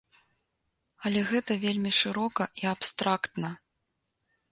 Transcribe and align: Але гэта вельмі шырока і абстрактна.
Але 1.09 1.19
гэта 1.31 1.57
вельмі 1.65 1.91
шырока 1.99 2.43
і 2.63 2.65
абстрактна. 2.73 3.51